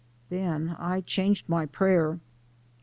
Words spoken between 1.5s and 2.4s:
prayer.